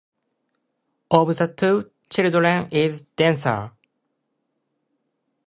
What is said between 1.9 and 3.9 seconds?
childrenite is denser.